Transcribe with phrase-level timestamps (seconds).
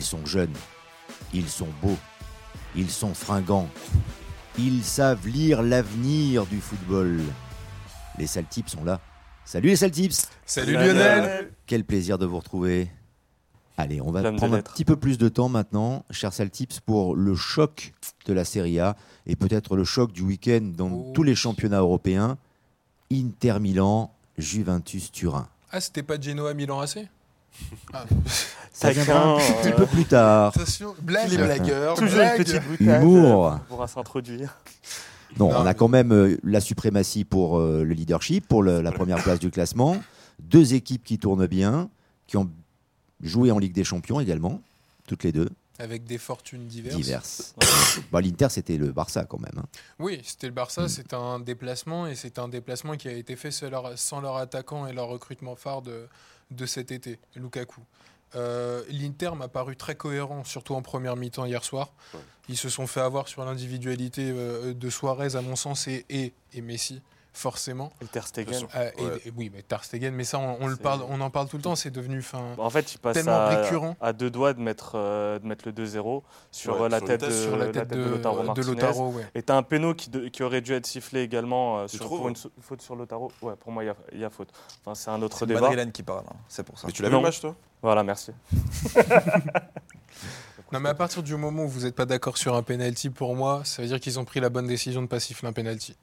[0.00, 0.54] Ils sont jeunes,
[1.34, 1.98] ils sont beaux,
[2.74, 3.68] ils sont fringants,
[4.58, 7.20] ils savent lire l'avenir du football.
[8.16, 8.98] Les Saltips sont là.
[9.44, 12.90] Salut les Saltips Salut Lionel Quel plaisir de vous retrouver.
[13.76, 17.34] Allez, on va prendre un petit peu plus de temps maintenant, chers Saltips, pour le
[17.34, 17.92] choc
[18.24, 21.12] de la Serie A et peut-être le choc du week-end dans Oh.
[21.14, 22.38] tous les championnats européens.
[23.12, 25.46] Inter Milan, Juventus Turin.
[25.70, 27.06] Ah, c'était pas Genoa Milan AC
[27.92, 28.04] ah.
[28.72, 30.52] Ça viendra un petit euh, peu plus tard.
[30.56, 31.94] Attention, blague Les blagueurs.
[31.96, 32.36] Toujours une blague.
[32.38, 33.46] petite boutade Humour.
[33.46, 34.56] euh, pour pouvoir s'introduire.
[35.38, 38.80] Non, Non, on a quand même euh, la suprématie pour euh, le leadership, pour le-
[38.80, 39.96] la première place du classement.
[40.38, 41.90] Deux équipes qui tournent bien,
[42.26, 42.50] qui ont
[43.20, 44.62] joué en Ligue des Champions également,
[45.06, 46.96] toutes les deux, Avec des fortunes diverses.
[46.96, 47.54] diverses.
[48.10, 49.52] Bon, L'Inter, c'était le Barça quand même.
[49.58, 49.66] hein.
[49.98, 50.88] Oui, c'était le Barça, Mm.
[50.88, 54.36] c'est un déplacement et c'est un déplacement qui a été fait sans leur, sans leur
[54.38, 56.06] attaquant et leur recrutement phare de,
[56.50, 57.80] de cet été, Lukaku.
[58.36, 61.92] Euh, L'Inter m'a paru très cohérent, surtout en première mi-temps hier soir.
[62.14, 62.20] Ouais.
[62.48, 66.32] Ils se sont fait avoir sur l'individualité euh, de Suarez, à mon sens, et, et,
[66.52, 67.92] et Messi, forcément.
[68.02, 68.52] Et Ter Stegen.
[68.58, 68.68] Sûr.
[68.74, 69.20] Euh, et- Ouais.
[69.26, 71.48] et oui, mais Ter Stegen, mais ça, on, on le C'est- parle, on en parle
[71.48, 72.22] tout le temps, c'est devenu.
[72.22, 73.96] fin, En fait, il passe Tellement à, récurrent.
[74.00, 77.06] à deux doigts de mettre, euh, de mettre le 2-0 sur Ouais, euh, la, sur
[77.06, 78.66] tête de, sur la tête de, de Martinez.
[78.66, 79.10] Lautaro.
[79.12, 79.26] ouais.
[79.34, 82.06] Et t'as un péno qui, de- qui aurait dû être sifflé également euh, Tu sur,
[82.06, 83.30] trouves pour une faute sur Lautaro.
[83.42, 84.48] Ouais, pour moi, il y y, a faute.
[84.84, 85.60] Enfin, c'est un autre C'est débat.
[85.60, 86.86] Madrilène qui parle, hein, c'est pour ça.
[86.88, 87.54] Mais tu l'as vu le match, toi?
[87.82, 88.32] Voilà, merci.
[90.72, 93.34] Non, mais à partir du moment où vous n'êtes pas d'accord sur un penalty, pour
[93.34, 95.96] moi, ça veut dire qu'ils ont pris la bonne décision de pas siffler un penalty.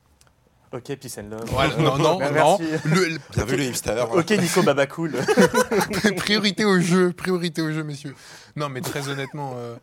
[0.73, 1.45] Ok, peace and love.
[1.47, 2.57] Voilà, non, non, non.
[2.85, 4.03] Le- Bien vu le hipster.
[4.11, 5.13] Ok, Nico Babacool.
[6.17, 8.15] priorité au jeu, priorité au jeu, messieurs.
[8.55, 9.75] Non, mais très honnêtement, euh,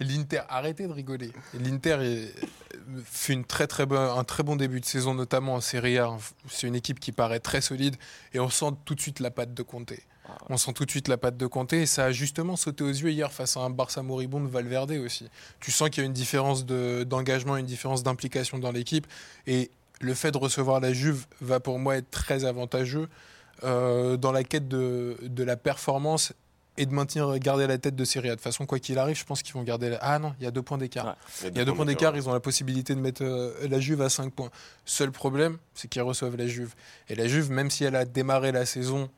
[0.00, 1.30] l'Inter, arrêtez de rigoler.
[1.54, 2.34] L'Inter est-
[3.04, 6.10] fait une très, très bon, un très bon début de saison, notamment en Serie A.
[6.48, 7.96] C'est une équipe qui paraît très solide
[8.34, 9.92] et on sent tout de suite la patte de Conte.
[10.48, 12.88] On sent tout de suite la patte de Conte et ça a justement sauté aux
[12.88, 15.28] yeux hier face à un Barça moribond de Valverde aussi.
[15.60, 19.06] Tu sens qu'il y a une différence de- d'engagement, une différence d'implication dans l'équipe
[19.46, 23.08] et le fait de recevoir la Juve va pour moi être très avantageux
[23.64, 26.32] euh, dans la quête de, de la performance
[26.78, 28.30] et de maintenir, garder la tête de Serie A.
[28.32, 29.98] De toute façon, quoi qu'il arrive, je pense qu'ils vont garder la...
[30.00, 31.04] Ah non, il y a deux points d'écart.
[31.42, 31.50] Ouais.
[31.50, 34.00] Il y a deux points d'écart, ils ont la possibilité de mettre euh, la Juve
[34.00, 34.50] à 5 points.
[34.86, 36.74] Seul problème, c'est qu'ils reçoivent la Juve.
[37.08, 39.10] Et la Juve, même si elle a démarré la saison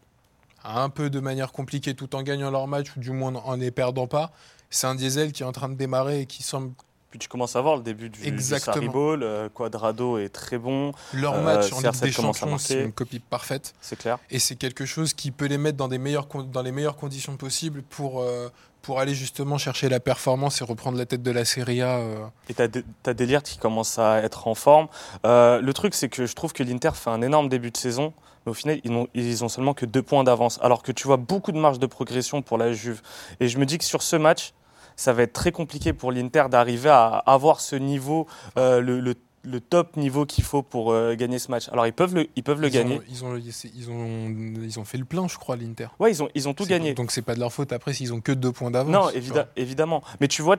[0.65, 3.71] un peu de manière compliquée tout en gagnant leur match, ou du moins en ne
[3.71, 4.33] perdant pas,
[4.71, 6.73] c'est un diesel qui est en train de démarrer et qui semble...
[7.15, 8.75] Puis tu commences à voir le début du, du Exactement.
[8.75, 9.23] Sarri Ball.
[9.23, 12.91] euh, Quadrado est très bon, Leur Euh, match en Ligue CR7 des Champions, c'est une
[12.93, 13.73] copie parfaite.
[13.81, 14.19] c'est clair.
[14.33, 16.97] Et c'est quelque chose qui peut les mettre dans, des meilleures, con- dans les meilleures
[16.97, 18.49] conditions possibles pour, euh,
[18.83, 21.99] pour aller justement chercher la performance et reprendre la tête de la Serie A.
[21.99, 22.17] euh.
[22.49, 24.89] Et t'as, De- t'as Delirte qui commence à être en forme.
[25.25, 28.13] Euh, le truc, c'est que je trouve que l'Inter fait un énorme début de saison,
[28.45, 30.59] mais au final, ils n'ont, ils ont seulement que deux points d'avance.
[30.63, 33.03] Alors que tu vois beaucoup de marge de progression pour la Juve.
[33.39, 34.53] Et je me dis que sur ce match,
[34.97, 38.27] ça va être très compliqué pour l'Inter d'arriver à avoir ce niveau,
[38.59, 39.15] euh, le, le-
[39.47, 41.69] le top niveau qu'il faut pour euh, gagner ce match.
[41.71, 42.97] Alors ils peuvent le, ils peuvent le ils gagner.
[42.97, 45.89] Ont, ils, ont, ils, ont, ils ont fait le plein, je crois, l'Inter.
[46.01, 46.95] Ouais, ils ont, ils ont tout gagné.
[46.95, 48.91] Donc c'est pas de leur faute après s'ils ont que deux points d'avance.
[48.91, 49.47] Non, vois.
[49.57, 50.03] évidemment.
[50.21, 50.57] Mais tu vois,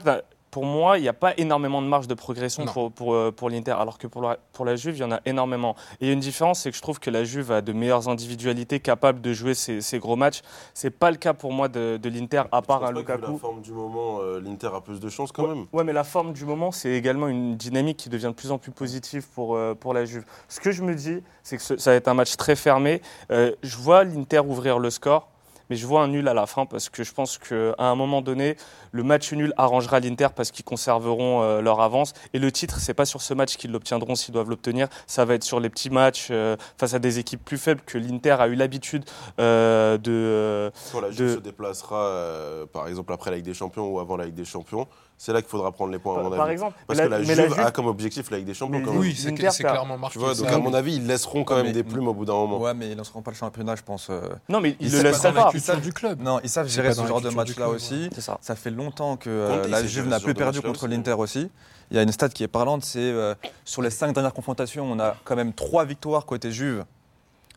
[0.56, 2.72] pour moi, il n'y a pas énormément de marge de progression Non.
[2.72, 5.12] pour, pour, euh, pour l'Inter, alors que pour la, pour la Juve, il y en
[5.12, 5.76] a énormément.
[6.00, 9.20] Et une différence, c'est que je trouve que la Juve a de meilleures individualités capables
[9.20, 10.40] de jouer ces, ces gros matchs.
[10.72, 13.32] C'est pas le cas pour moi de, de l'Inter, à part un Lukaku.
[13.32, 15.66] la forme du moment, euh, l'Inter a plus de chance quand même.
[15.74, 18.56] Ouais, mais la forme du moment, c'est également une dynamique qui devient de plus en
[18.56, 20.24] plus positive pour, euh, pour la Juve.
[20.48, 23.02] Ce que je me dis, c'est que ce- ça va être un match très fermé.
[23.30, 25.28] Euh, je vois l'Inter ouvrir le score,
[25.70, 28.22] mais je vois un nul à la fin parce que je pense qu'à un moment
[28.22, 28.56] donné,
[28.92, 32.12] le match nul arrangera l'Inter parce qu'ils conserveront euh, leur avance.
[32.34, 34.88] Et le titre, c'est pas sur ce match qu'ils l'obtiendront s'ils doivent l'obtenir.
[35.06, 37.98] Ça va être sur les petits matchs euh, face à des équipes plus faibles que
[37.98, 39.04] l'Inter a eu l'habitude
[39.40, 40.70] euh, de.
[40.92, 43.98] Quand la Juve de- se déplacera, euh, par exemple après la Ligue des Champions ou
[44.00, 44.86] avant la Ligue des Champions,
[45.18, 46.52] c'est là qu'il faudra prendre les points à mon par avis.
[46.52, 46.76] exemple.
[46.86, 48.92] Parce que la Juve, a comme objectif la Ligue des Champions quand.
[48.96, 50.12] Oui, c'est clairement marqué.
[50.14, 50.54] Tu vois, donc ça.
[50.54, 52.58] à mon avis, ils laisseront quand Ouais, même mais- des plumes au bout d'un moment.
[52.60, 54.08] Ouais, mais ils lanceront pas le championnat, je pense.
[54.10, 54.20] euh.
[54.48, 55.50] Non, mais ils Ils le laisseront pas.
[55.56, 56.20] Culture du club.
[56.20, 58.08] Non, ils savent gérer ce genre de match-là club, aussi.
[58.14, 58.38] C'est ça.
[58.40, 61.50] Ça fait longtemps que euh, la Juve n'a plus perdu contre l'Inter aussi.
[61.90, 64.84] Il y a une stat qui est parlante, c'est euh, sur les cinq dernières confrontations,
[64.90, 66.84] on a quand même trois victoires côté Juve,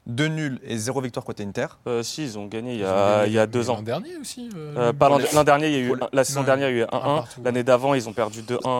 [0.06, 1.66] deux nuls et zéro victoire côté Inter.
[1.88, 3.82] Euh, si, ils ont gagné il y a, gagné il y a deux L'an ans.
[3.82, 4.50] dernier aussi.
[4.56, 6.82] euh, Euh, l'an l'an dernier, il y a eu, la saison Non, dernière, il y
[6.82, 7.16] a eu un 1-1.
[7.18, 7.42] partout.
[7.44, 8.54] L'année d'avant, ils ont perdu 2-1.
[8.54, 8.78] euh,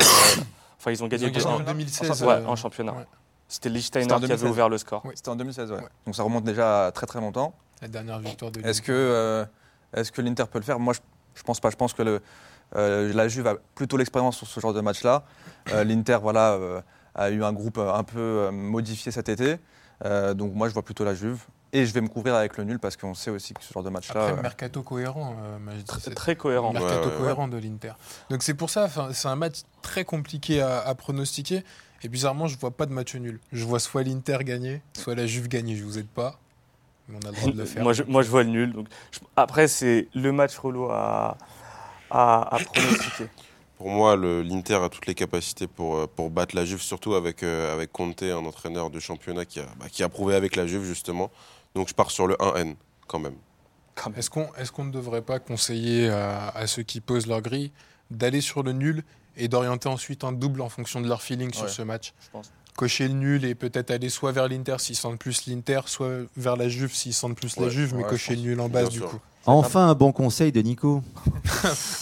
[0.80, 1.66] enfin, ils ont Ils gagné ont gagné en 2-1.
[1.66, 2.24] 2016.
[2.24, 2.92] Ouais, euh, en championnat.
[2.94, 3.06] ouais.
[3.48, 4.44] C'était en qui avait 2016.
[4.50, 5.02] ouvert le score.
[5.16, 5.78] C'était en 2016, ouais.
[5.78, 5.84] Ouais.
[6.06, 7.54] Donc ça remonte déjà à très très longtemps.
[7.82, 8.84] La dernière victoire de Est-ce l'Inter.
[8.84, 9.46] que, euh,
[9.94, 10.80] est-ce que l'Inter peut le faire?
[10.80, 11.00] Moi, je,
[11.36, 11.70] je pense pas.
[11.70, 12.22] Je pense que le,
[12.76, 15.24] euh, la Juve a plutôt l'expérience sur ce genre de match-là.
[15.72, 16.82] Euh, L'Inter, voilà, euh,
[17.16, 19.58] a eu un groupe un peu modifié cet été.
[20.06, 21.42] Euh, donc moi, je vois plutôt la Juve.
[21.72, 23.84] Et je vais me couvrir avec le nul parce qu'on sait aussi que ce genre
[23.84, 24.26] de match-là.
[24.30, 26.74] Après, mercato cohérent, euh, Très, c'est- très cohérent.
[26.74, 27.18] mercato Ouais, ouais, ouais.
[27.20, 27.92] cohérent de l'Inter.
[28.32, 31.64] Donc c'est pour ça, c'est un match très compliqué à, à pronostiquer.
[32.02, 33.40] Et bizarrement, je vois pas de match nul.
[33.52, 35.76] Je vois soit l'Inter gagner, soit la Juve gagner.
[35.76, 36.40] Je vous aide pas,
[37.10, 37.84] mais on a le droit de le faire.
[37.84, 38.72] moi, je, moi, je vois le nul.
[38.74, 41.38] Donc, je- après, c'est le match relou à,
[42.10, 43.28] à, à pronostiquer.
[43.78, 47.16] Pour moi, le- l'Inter a toutes les capacités pour, euh, pour battre la Juve, surtout
[47.16, 50.56] avec, euh, avec Conte, un entraîneur de championnat qui a, bah, qui a prouvé avec
[50.58, 51.32] la Juve, justement.
[51.76, 52.76] Donc je pars sur le 1N,
[53.08, 53.36] quand même.
[53.96, 54.20] Quand même.
[54.20, 57.72] Est-ce qu'on est qu'on ne devrait pas conseiller à, à ceux qui posent leur grille
[58.12, 59.04] d'aller sur le nul
[59.38, 62.52] et d'orienter ensuite un double en fonction de leur feeling sur ce match Je pense.
[62.76, 66.56] Cocher le nul et peut-être aller soit vers l'Inter s'ils sentent plus l'Inter, soit vers
[66.56, 69.10] la Juve s'ils sentent plus la Juve, mais cocher le nul en base du sûr.
[69.10, 69.20] coup.
[69.52, 71.02] Enfin, un bon conseil de Nico.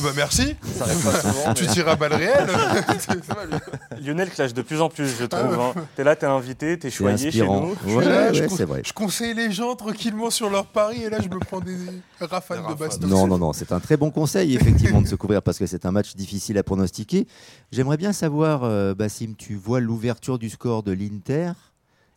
[0.02, 1.54] Bah merci, Ça arrive pas souvent.
[1.56, 2.48] tu tires à balles réelles.
[4.02, 5.60] Lionel clash de plus en plus, je trouve.
[5.60, 5.74] hein.
[5.96, 7.62] T'es là, t'es invité, t'es choyé chez inspirant.
[7.62, 7.76] nous.
[7.90, 8.82] suis Ouais, là, je ouais, con- c'est vrai.
[8.86, 11.76] Je conseille les gens tranquillement sur leur pari et là je me prends des
[12.20, 13.08] rafales Des de baston.
[13.08, 15.86] Non, non, non, c'est un très bon conseil, effectivement, de se couvrir parce que c'est
[15.86, 17.28] un match difficile à pronostiquer.
[17.72, 21.52] J'aimerais bien savoir, euh, Bassim, tu vois l'ouverture du score de l'Inter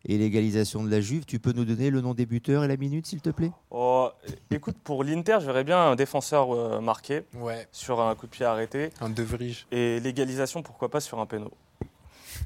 [0.06, 1.25] et l'égalisation de la Juve.
[1.26, 3.52] Tu peux nous donner le nom des buteurs et la minute, s'il te plaît?
[3.70, 4.08] Oh,
[4.50, 8.31] écoute, pour l'Inter, je verrais bien un défenseur euh, marqué Ouais, sur un coup de
[8.32, 8.91] pied arrêté.
[9.00, 9.67] un De Vrij.
[9.70, 11.50] Et l'égalisation, pourquoi pas sur un péno.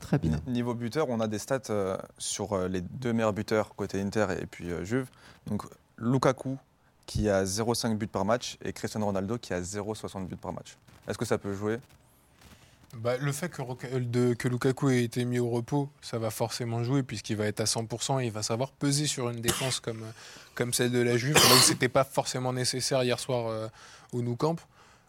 [0.01, 0.41] Très bien.
[0.47, 4.27] Niveau buteur, on a des stats euh, sur euh, les deux meilleurs buteurs côté Inter
[4.41, 5.09] et puis euh, Juve.
[5.47, 5.63] Donc
[5.99, 6.59] Lukaku
[7.07, 10.77] qui a 0,5 buts par match et Cristiano Ronaldo qui a 0,60 buts par match.
[11.07, 11.79] Est-ce que ça peut jouer?
[12.97, 16.31] Bah, le fait que, euh, de- que Lukaku ait été mis au repos, ça va
[16.31, 19.81] forcément jouer puisqu'il va être à 100% et il va savoir peser sur une défense
[19.81, 20.11] comme, euh,
[20.55, 23.67] comme celle de la Juve, là où c'était pas forcément nécessaire hier soir euh,
[24.13, 24.57] au Nou Camp.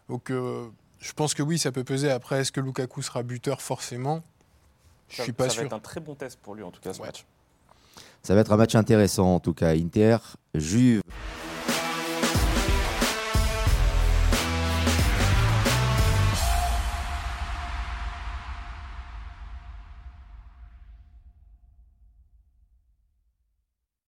[0.08, 0.66] Donc euh,
[0.98, 2.10] je pense que oui, ça peut peser.
[2.10, 3.60] Après, est-ce que Lukaku sera buteur?
[3.62, 4.22] Forcément
[5.08, 5.60] Je Ça- suis pas ça sûr.
[5.62, 7.06] va être un très bon test pour lui, en tout cas, ce Ouais.
[7.06, 7.24] match.
[8.24, 9.68] Ça va être un match intéressant, en tout cas.
[9.76, 10.16] Inter,
[10.54, 11.00] Juve.